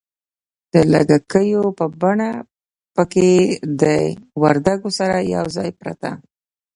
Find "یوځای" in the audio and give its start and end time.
5.35-5.69